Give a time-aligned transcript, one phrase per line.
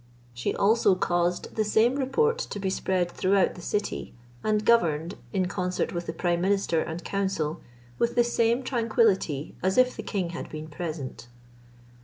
[0.33, 5.45] She also caused the same report to be spread throughout the city, and governed, in
[5.47, 7.61] concert with the prime minister and council,
[7.99, 11.27] with the same tranquillity as if the king had been present.